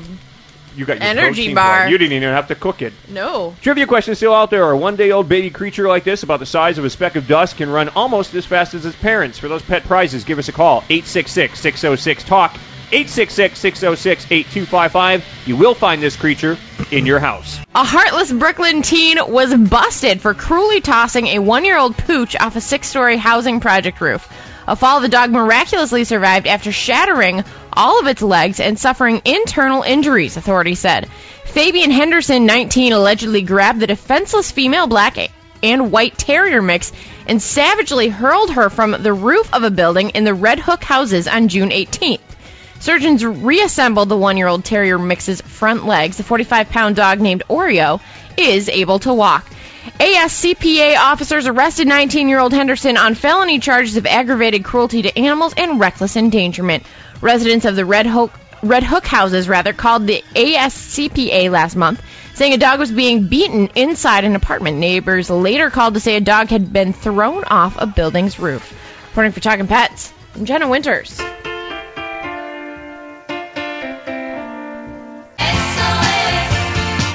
[0.77, 1.89] You got your Energy protein bar.
[1.89, 2.93] You didn't even have to cook it.
[3.09, 3.55] no.
[3.61, 4.69] Trivia question still out there.
[4.69, 7.69] A one-day-old baby creature like this, about the size of a speck of dust, can
[7.69, 9.39] run almost as fast as its parents.
[9.39, 10.81] For those pet prizes, give us a call.
[10.83, 12.51] 866-606-TALK.
[12.91, 15.23] 866-606-8255.
[15.45, 16.57] You will find this creature
[16.91, 17.59] in your house.
[17.75, 23.17] A heartless Brooklyn teen was busted for cruelly tossing a one-year-old pooch off a six-story
[23.17, 24.27] housing project roof.
[24.67, 29.83] A fall, the dog miraculously survived after shattering all of its legs and suffering internal
[29.83, 31.07] injuries, authorities said.
[31.45, 35.17] Fabian Henderson, 19, allegedly grabbed the defenseless female black
[35.63, 36.91] and white terrier mix
[37.27, 41.29] and savagely hurled her from the roof of a building in the Red Hook houses
[41.29, 42.19] on June 18th.
[42.79, 46.17] Surgeons reassembled the one year old terrier mix's front legs.
[46.17, 48.01] The 45 pound dog named Oreo
[48.37, 49.49] is able to walk.
[49.99, 55.53] ASCPA officers arrested 19 year old Henderson on felony charges of aggravated cruelty to animals
[55.55, 56.83] and reckless endangerment.
[57.21, 62.53] Residents of the Red Hook, Red Hook houses rather called the ASCPA last month, saying
[62.53, 64.77] a dog was being beaten inside an apartment.
[64.77, 68.73] Neighbors later called to say a dog had been thrown off a building's roof.
[69.09, 71.19] Reporting for Talking Pets, I'm Jenna Winters.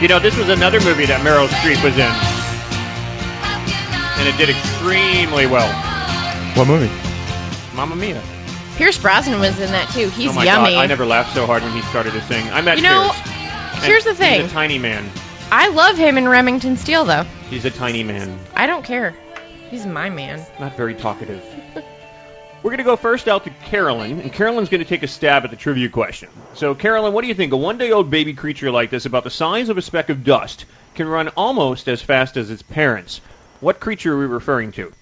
[0.00, 2.31] You know, this was another movie that Meryl Streep was in.
[4.22, 5.66] And it did extremely well.
[6.56, 6.88] What movie?
[7.74, 8.22] Mamma Mia.
[8.76, 10.10] Pierce Brosnan was in that too.
[10.10, 10.74] He's oh my yummy.
[10.74, 12.48] God, I never laughed so hard when he started to sing.
[12.50, 13.84] I met You know, Pierce.
[13.84, 14.42] here's the thing.
[14.42, 15.10] He's a tiny man.
[15.50, 17.24] I love him in Remington Steele though.
[17.50, 18.38] He's a tiny man.
[18.54, 19.12] I don't care.
[19.70, 20.46] He's my man.
[20.60, 21.42] Not very talkative.
[22.62, 25.42] We're going to go first out to Carolyn, and Carolyn's going to take a stab
[25.42, 26.28] at the trivia question.
[26.54, 27.52] So, Carolyn, what do you think?
[27.52, 30.22] A one day old baby creature like this, about the size of a speck of
[30.22, 33.20] dust, can run almost as fast as its parents.
[33.62, 34.92] What creature are we referring to?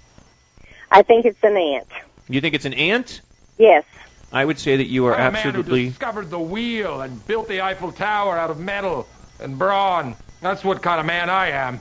[0.91, 1.89] I think it's an ant.
[2.29, 3.23] You think it's an ant?
[3.57, 3.85] Yes.
[4.31, 5.89] I would say that you are I'm a man who absolutely.
[5.89, 9.09] discovered the wheel and built the Eiffel Tower out of metal
[9.41, 10.15] and brawn.
[10.43, 11.81] That's what kind of man I am.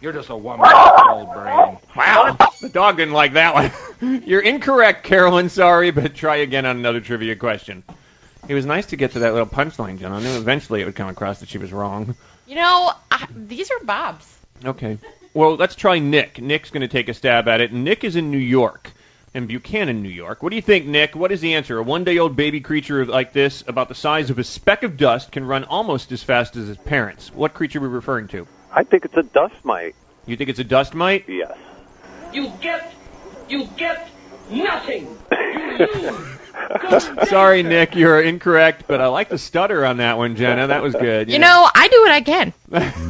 [0.00, 0.66] You're just a woman
[1.06, 1.76] old brain.
[1.94, 4.22] Wow, the dog didn't like that one.
[4.26, 5.50] You're incorrect, Carolyn.
[5.50, 7.82] Sorry, but try again on another trivia question.
[8.48, 10.12] It was nice to get to that little punchline, John.
[10.12, 12.14] I knew eventually it would come across that she was wrong.
[12.46, 14.32] You know, I, these are Bob's.
[14.64, 14.98] Okay.
[15.36, 16.40] Well, let's try Nick.
[16.40, 17.70] Nick's going to take a stab at it.
[17.70, 18.90] Nick is in New York,
[19.34, 20.42] in Buchanan, New York.
[20.42, 21.14] What do you think, Nick?
[21.14, 21.76] What is the answer?
[21.76, 25.44] A one-day-old baby creature like this, about the size of a speck of dust, can
[25.44, 27.34] run almost as fast as its parents.
[27.34, 28.48] What creature are we referring to?
[28.72, 29.94] I think it's a dust mite.
[30.24, 31.26] You think it's a dust mite?
[31.28, 31.54] Yes.
[32.32, 32.94] You get,
[33.50, 34.08] you get
[34.50, 35.18] nothing.
[37.28, 40.68] Sorry, Nick, you're incorrect, but I like the stutter on that one, Jenna.
[40.68, 41.30] That was good.
[41.30, 42.52] You know, I do what I can.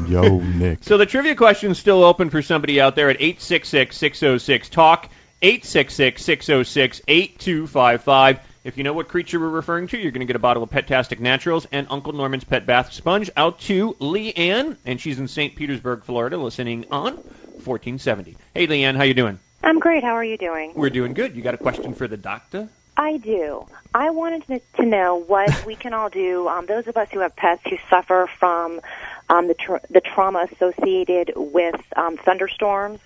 [0.09, 0.82] Yo, Nick.
[0.85, 5.09] So the trivia question is still open for somebody out there at 866-606-TALK,
[5.42, 8.40] 866-606-8255.
[8.64, 10.70] If you know what creature we're referring to, you're going to get a bottle of
[10.70, 15.54] Petastic Naturals and Uncle Norman's Pet Bath Sponge out to Leanne, and she's in St.
[15.54, 18.37] Petersburg, Florida, listening on 1470.
[18.54, 19.38] Hey, Leanne, how you doing?
[19.62, 20.02] I'm great.
[20.02, 20.72] How are you doing?
[20.74, 21.37] We're doing good.
[21.37, 22.68] You got a question for the doctor?
[22.96, 23.66] I do.
[23.94, 26.48] I wanted to, to know what we can all do.
[26.48, 28.80] Um, those of us who have pets who suffer from
[29.28, 33.01] um, the tra- the trauma associated with um, thunderstorms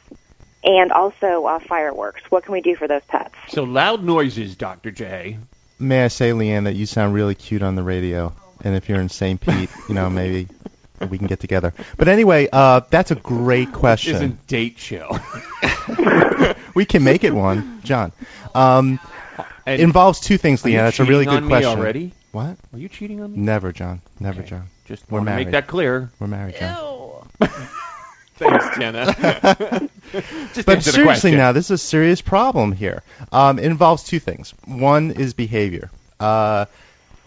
[0.62, 2.22] and also uh, fireworks.
[2.28, 3.34] What can we do for those pets?
[3.49, 4.91] So loud noises, Dr.
[4.91, 5.38] J.
[5.78, 9.01] May I say, Leanne, that you sound really cute on the radio, and if you're
[9.01, 9.41] in St.
[9.41, 10.47] Pete, you know, maybe
[11.09, 11.72] we can get together.
[11.97, 14.12] But anyway, uh, that's a great question.
[14.12, 15.18] This is a date show.
[16.74, 18.12] we can make it one, John.
[18.55, 19.01] Um,
[19.75, 20.79] it involves two things, Leanne.
[20.79, 21.71] That's a really good on me question.
[21.79, 22.12] already?
[22.33, 22.57] What?
[22.73, 23.39] Are you cheating on me?
[23.39, 24.01] Never, John.
[24.18, 24.68] Never, John.
[24.87, 25.47] Just We're wanna married.
[25.47, 26.11] make that clear.
[26.18, 26.77] We're married, John.
[26.77, 27.49] Ew.
[28.37, 29.05] Thanks, Jenna.
[30.55, 31.37] Just but answer the seriously, question.
[31.37, 33.03] now this is a serious problem here.
[33.33, 34.55] Um, it involves two things.
[34.64, 35.91] One is behavior.
[36.18, 36.64] Uh,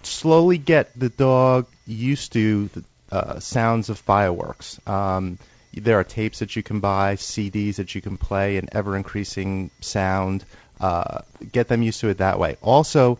[0.02, 4.80] slowly get the dog used to the uh, sounds of fireworks.
[4.88, 5.38] Um,
[5.74, 9.70] there are tapes that you can buy, CDs that you can play, an ever increasing
[9.82, 10.46] sound.
[10.80, 11.21] Uh,
[11.51, 12.57] get them used to it that way.
[12.61, 13.17] Also,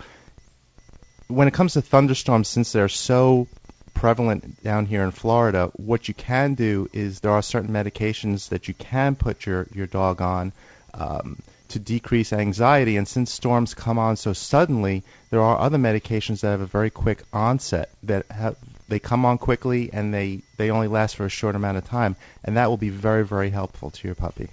[1.28, 3.48] when it comes to thunderstorms, since they're so
[3.94, 8.68] prevalent down here in Florida, what you can do is there are certain medications that
[8.68, 10.52] you can put your, your dog on
[10.94, 11.38] um,
[11.70, 12.98] to decrease anxiety.
[12.98, 16.90] And since storms come on so suddenly, there are other medications that have a very
[16.90, 18.58] quick onset that have
[18.90, 22.16] they come on quickly and they, they only last for a short amount of time,
[22.44, 24.50] and that will be very very helpful to your puppy.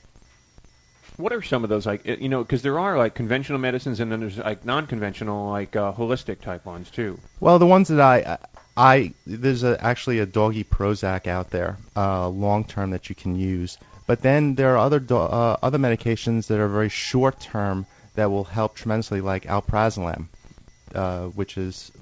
[1.21, 2.07] What are some of those like?
[2.07, 5.93] You know, because there are like conventional medicines and then there's like non-conventional, like uh,
[5.93, 7.19] holistic type ones too.
[7.41, 8.39] Well, the ones that I,
[8.77, 13.35] I there's a, actually a doggy Prozac out there, uh, long term that you can
[13.37, 13.79] use.
[14.07, 18.31] But then there are other do- uh, other medications that are very short term that
[18.31, 20.27] will help tremendously, like alprazolam,
[20.95, 21.93] uh, which is.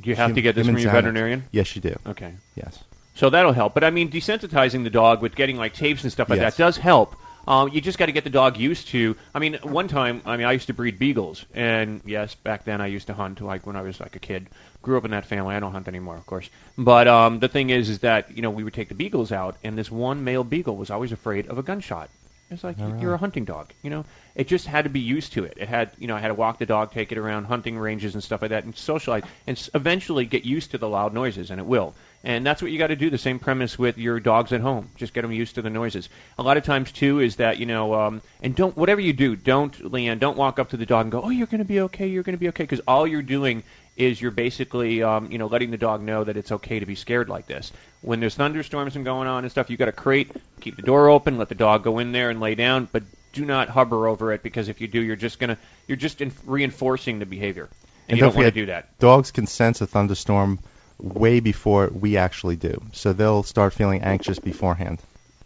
[0.00, 1.44] Do you have hum- to get this from your veterinarian?
[1.52, 1.96] Yes, you do.
[2.06, 2.32] Okay.
[2.56, 2.82] Yes.
[3.14, 3.74] So that'll help.
[3.74, 6.56] But I mean, desensitizing the dog with getting like tapes and stuff like Yes.
[6.56, 7.14] that does help.
[7.46, 9.16] Um, you just got to get the dog used to.
[9.34, 12.80] I mean, one time, I mean, I used to breed beagles, and yes, back then
[12.80, 14.48] I used to hunt, like when I was like a kid.
[14.82, 15.54] Grew up in that family.
[15.54, 16.50] I don't hunt anymore, of course.
[16.76, 19.56] But um, the thing is, is that you know we would take the beagles out,
[19.64, 22.10] and this one male beagle was always afraid of a gunshot.
[22.50, 23.00] It's like really?
[23.00, 24.04] you're a hunting dog, you know.
[24.34, 25.54] It just had to be used to it.
[25.56, 28.14] It had, you know, I had to walk the dog, take it around hunting ranges
[28.14, 31.58] and stuff like that, and socialize, and eventually get used to the loud noises, and
[31.58, 31.94] it will.
[32.24, 33.10] And that's what you got to do.
[33.10, 34.88] The same premise with your dogs at home.
[34.96, 36.08] Just get them used to the noises.
[36.38, 39.36] A lot of times too is that you know, um, and don't whatever you do,
[39.36, 41.80] don't Leanne, don't walk up to the dog and go, oh, you're going to be
[41.80, 43.62] okay, you're going to be okay, because all you're doing
[43.96, 46.94] is you're basically, um, you know, letting the dog know that it's okay to be
[46.94, 47.70] scared like this.
[48.00, 51.10] When there's thunderstorms and going on and stuff, you got to crate, keep the door
[51.10, 53.02] open, let the dog go in there and lay down, but
[53.34, 56.32] do not hover over it because if you do, you're just gonna, you're just in,
[56.46, 57.68] reinforcing the behavior,
[58.08, 58.98] and, you don't want to do that.
[58.98, 60.58] Dogs can sense a thunderstorm
[60.98, 65.00] way before we actually do, so they'll start feeling anxious beforehand.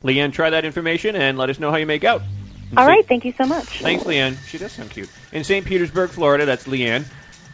[0.05, 2.23] Leanne, try that information and let us know how you make out.
[2.77, 3.81] All right, thank you so much.
[3.81, 4.37] Thanks, Leanne.
[4.47, 5.11] She does sound cute.
[5.33, 5.65] In St.
[5.65, 7.05] Petersburg, Florida, that's Leanne.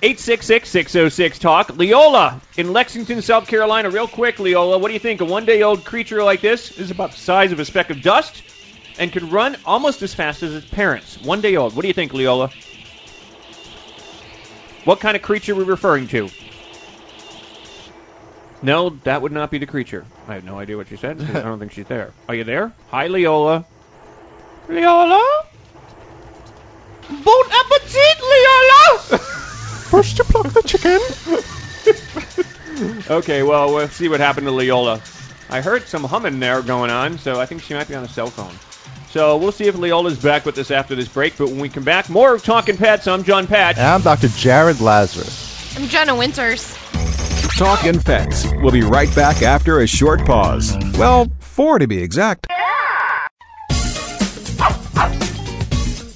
[0.03, 1.76] 866-606-TALK.
[1.78, 3.88] Leola in Lexington, South Carolina.
[3.90, 5.20] Real quick, Leola, what do you think?
[5.20, 8.42] A one-day-old creature like this is about the size of a speck of dust
[8.99, 11.20] and could run almost as fast as its parents.
[11.22, 11.74] One day old.
[11.74, 12.51] What do you think, Leola?
[14.84, 16.28] What kind of creature are we referring to?
[18.65, 20.07] No, that would not be the creature.
[20.27, 21.21] I have no idea what she said.
[21.35, 22.15] I don't think she's there.
[22.29, 22.73] Are you there?
[22.89, 23.67] Hi, Leola.
[24.69, 25.23] Leola?
[27.11, 29.19] Bon appetit, Leola!
[29.91, 30.99] First you pluck the chicken.
[33.11, 34.99] okay, well, we'll see what happened to Leola.
[35.51, 38.09] I heard some humming there going on, so I think she might be on a
[38.09, 38.55] cell phone.
[39.11, 41.37] So we'll see if Leola's back with us after this break.
[41.37, 43.07] But when we come back, more of Talking Pets.
[43.07, 43.77] I'm John Patch.
[43.77, 44.29] And I'm Dr.
[44.29, 45.77] Jared Lazarus.
[45.77, 46.75] I'm Jenna Winters.
[47.57, 48.49] Talking Pets.
[48.57, 50.77] We'll be right back after a short pause.
[50.99, 52.49] Well, four to be exact.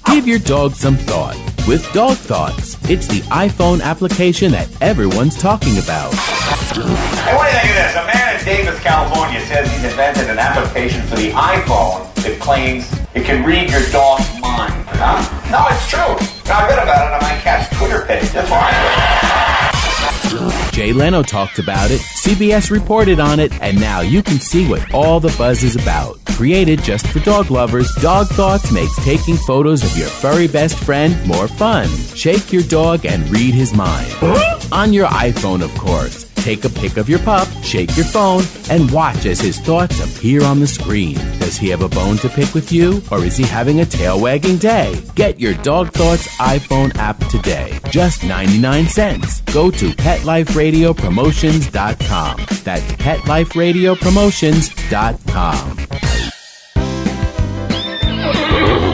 [0.05, 2.75] Give your dog some thought with Dog Thoughts.
[2.89, 6.11] It's the iPhone application that everyone's talking about.
[6.13, 7.95] Hey, what do you think of this?
[7.95, 12.91] A man in Davis, California says he's invented an application for the iPhone that claims
[13.15, 14.73] it can read your dog's mind.
[14.89, 15.23] Huh?
[15.51, 16.27] No, it's true.
[16.51, 18.29] Now, I read about it on my cat's Twitter page.
[18.31, 19.38] That's why.
[20.71, 24.93] Jay Leno talked about it, CBS reported on it, and now you can see what
[24.93, 26.17] all the buzz is about.
[26.27, 31.15] Created just for dog lovers, Dog Thoughts makes taking photos of your furry best friend
[31.27, 31.87] more fun.
[32.15, 34.11] Shake your dog and read his mind.
[34.71, 36.28] On your iPhone, of course.
[36.41, 40.43] Take a pic of your pup, shake your phone, and watch as his thoughts appear
[40.43, 41.15] on the screen.
[41.39, 44.19] Does he have a bone to pick with you, or is he having a tail
[44.19, 45.01] wagging day?
[45.15, 47.79] Get your Dog Thoughts iPhone app today.
[47.89, 49.41] Just 99 cents.
[49.53, 52.37] Go to PetLifeRadioPromotions.com.
[52.63, 55.75] That's PetLifeRadioPromotions.com.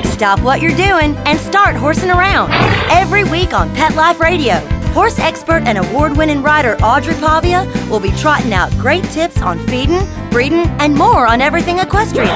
[0.05, 2.49] Stop what you're doing and start horsing around.
[2.89, 4.61] Every week on Pet Life Radio,
[4.95, 9.59] horse expert and award winning rider Audrey Pavia will be trotting out great tips on
[9.67, 12.29] feeding, breeding, and more on everything equestrian.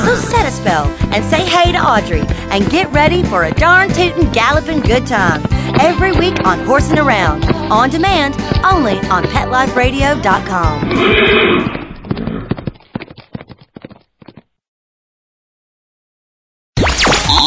[0.00, 3.90] So set a spell and say hey to Audrey and get ready for a darn
[3.90, 5.40] tootin' galloping good time.
[5.80, 8.34] Every week on Horsing Around, on demand,
[8.64, 11.69] only on PetLifeRadio.com.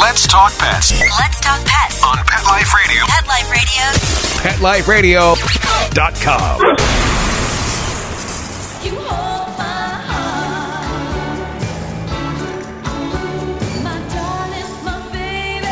[0.04, 0.92] Let's talk pets.
[1.00, 3.06] Let's talk pets on Pet Life Radio.
[3.08, 3.50] Pet Life
[4.90, 5.34] Radio.
[5.34, 6.60] PetLifeRadio.com.
[8.84, 9.48] You hold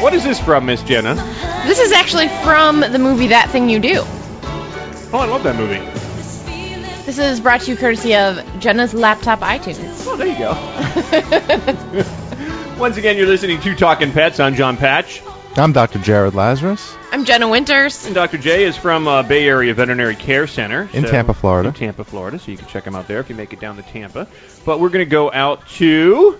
[0.01, 1.15] What is this from, Miss Jenna?
[1.65, 3.95] This is actually from the movie That Thing You Do.
[5.11, 5.81] Oh, I love that movie.
[7.05, 10.07] This is brought to you courtesy of Jenna's laptop iTunes.
[10.07, 12.07] Oh, there you go.
[12.81, 14.39] Once again, you're listening to Talking Pets.
[14.39, 15.21] I'm John Patch.
[15.55, 15.99] I'm Dr.
[15.99, 16.97] Jared Lazarus.
[17.11, 18.07] I'm Jenna Winters.
[18.07, 18.39] And Dr.
[18.39, 20.89] J is from uh, Bay Area Veterinary Care Center.
[20.91, 21.69] In so- Tampa, Florida.
[21.69, 22.39] In Tampa, Florida.
[22.39, 24.27] So you can check him out there if you make it down to Tampa.
[24.65, 26.39] But we're going to go out to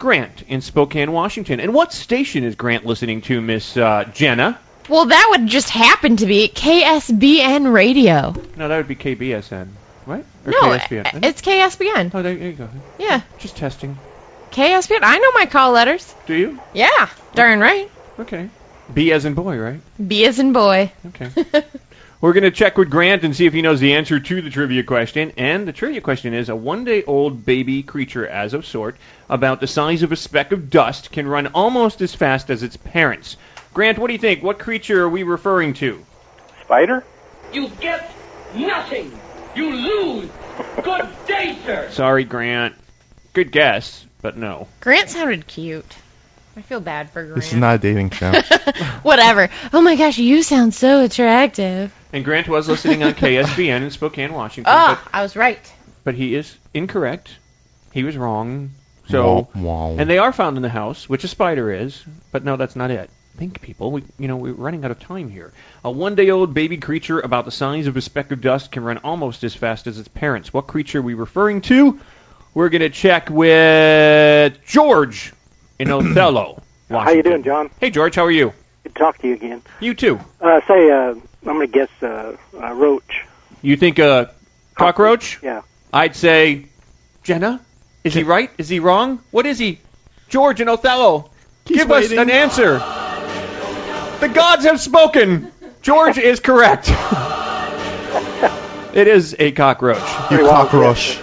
[0.00, 1.60] Grant in Spokane, Washington.
[1.60, 4.58] And what station is Grant listening to, Miss uh, Jenna?
[4.88, 8.34] Well, that would just happen to be KSBN Radio.
[8.56, 9.68] No, that would be KBSN,
[10.06, 10.24] right?
[10.44, 11.24] Or No, KSBN.
[11.24, 12.10] it's KSBN.
[12.14, 12.68] Oh, there you go.
[12.98, 13.96] Yeah, Just testing.
[14.50, 15.00] KSBN.
[15.02, 16.14] I know my call letters.
[16.26, 16.60] Do you?
[16.72, 17.90] Yeah, darn right.
[18.18, 18.48] Okay.
[18.92, 19.80] B as in boy, right?
[20.06, 20.92] B as in boy.
[21.06, 21.30] Okay.
[22.20, 24.50] We're going to check with Grant and see if he knows the answer to the
[24.50, 25.32] trivia question.
[25.36, 28.96] And the trivia question is a one day old baby creature, as of sort,
[29.28, 32.76] about the size of a speck of dust, can run almost as fast as its
[32.76, 33.36] parents.
[33.72, 34.42] Grant, what do you think?
[34.42, 36.04] What creature are we referring to?
[36.64, 37.04] Spider?
[37.52, 38.10] You get
[38.52, 39.16] nothing.
[39.54, 40.30] You lose.
[40.82, 41.88] Good day, sir.
[41.92, 42.74] Sorry, Grant.
[43.32, 44.68] Good guess, but no.
[44.80, 45.96] Grant sounded cute.
[46.56, 47.36] I feel bad for Grant.
[47.36, 48.32] This is not a dating show.
[49.02, 49.48] Whatever.
[49.72, 51.94] Oh my gosh, you sound so attractive.
[52.12, 55.60] And Grant was listening on KSBN in Spokane, Washington, Oh, but, I was right.
[56.04, 57.30] but he is incorrect.
[57.92, 58.70] He was wrong.
[59.08, 59.96] So, Wah, wah.
[59.98, 62.90] and they are found in the house, which a spider is, but no, that's not
[62.90, 63.08] it.
[63.36, 63.92] Think, people.
[63.92, 65.52] We, you know, we're running out of time here.
[65.84, 69.44] A one-day-old baby creature about the size of a speck of dust can run almost
[69.44, 70.52] as fast as its parents.
[70.52, 72.00] What creature are we referring to?
[72.54, 75.32] We're going to check with George
[75.78, 76.62] in Othello.
[76.90, 77.70] How you doing, John?
[77.80, 78.14] Hey, George.
[78.14, 78.52] How are you?
[78.82, 79.62] Good to talk to you again.
[79.80, 80.18] You too.
[80.40, 83.24] Uh, say, uh, I'm going to guess uh, uh, roach.
[83.62, 84.32] You think a
[84.74, 85.38] cockroach?
[85.42, 85.62] Yeah.
[85.92, 86.66] I'd say,
[87.22, 87.60] Jenna,
[88.04, 88.50] is he right?
[88.58, 89.20] Is he wrong?
[89.30, 89.80] What is he?
[90.28, 91.30] George and Othello,
[91.64, 92.18] give waiting.
[92.18, 92.78] us an answer.
[94.20, 95.50] The gods have spoken.
[95.82, 96.88] George is correct.
[98.94, 100.30] it is a cockroach.
[100.30, 101.18] You cockroach.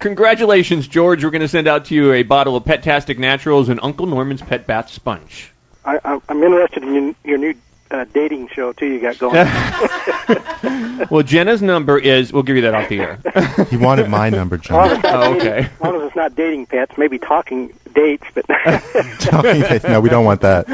[0.00, 1.22] Congratulations, George.
[1.24, 4.40] We're going to send out to you a bottle of Petastic Naturals and Uncle Norman's
[4.42, 5.52] Pet Bath Sponge.
[5.84, 7.54] I, I, I'm interested in your, your new
[7.90, 9.46] uh, dating show, too, you got going.
[11.10, 13.18] Well, Jenna's number is, we'll give you that off the air.
[13.70, 15.04] He wanted my number, As long as John.
[15.04, 15.58] it's Oh, okay.
[15.64, 20.42] As long as it's not dating pets, maybe talking dates, but no, we don't want
[20.42, 20.66] that.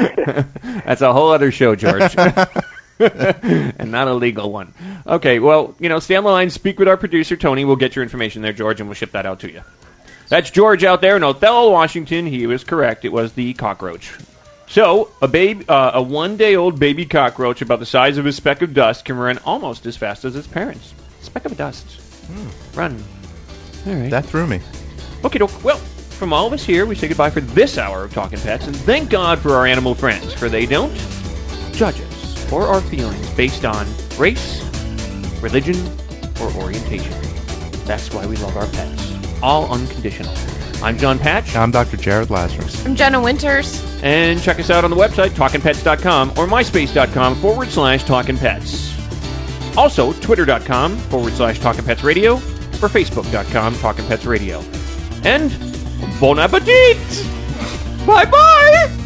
[0.85, 2.13] That's a whole other show, George.
[3.79, 4.73] and not a legal one.
[5.05, 7.65] Okay, well, you know, stay on the line, speak with our producer, Tony.
[7.65, 9.61] We'll get your information there, George, and we'll ship that out to you.
[10.29, 12.25] That's George out there in Othello, Washington.
[12.25, 13.05] He was correct.
[13.05, 14.13] It was the cockroach.
[14.67, 18.73] So, a babe, uh, a one-day-old baby cockroach about the size of a speck of
[18.73, 20.93] dust can run almost as fast as its parents.
[21.21, 22.01] Speck of dust.
[22.75, 23.01] Run.
[23.85, 24.11] All right.
[24.11, 24.59] That threw me.
[25.23, 25.39] Okay.
[25.63, 28.67] Well, from all of us here, we say goodbye for this hour of Talking Pets,
[28.67, 30.93] and thank God for our animal friends, for they don't
[31.71, 32.16] judge us
[32.49, 33.87] for our feelings based on
[34.17, 34.63] race,
[35.41, 35.75] religion,
[36.41, 37.13] or orientation.
[37.85, 39.13] That's why we love our pets.
[39.41, 40.33] All unconditional.
[40.83, 41.97] I'm John Patch, I'm Dr.
[41.97, 42.85] Jared Lazarus.
[42.85, 43.83] I'm Jenna Winters.
[44.03, 48.85] and check us out on the website, talkingpets.com or myspace.com forward slash talkingpets.
[49.75, 52.35] Also, twitter.com forward slash talkingpetsradio
[52.81, 54.63] or facebook.com talkingpetsradio.
[55.25, 55.51] And
[56.19, 56.97] bon appetit!
[58.05, 59.05] Bye-bye!